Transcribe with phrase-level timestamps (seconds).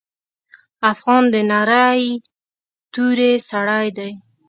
[0.91, 2.03] افغان د نرۍ
[2.93, 4.11] توري سړی دی.